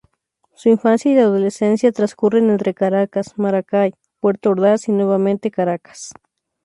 [0.55, 6.09] Su infancia y adolescencia transcurren entre Caracas, Maracay, Puerto Ordaz y, nuevamente, Caracas.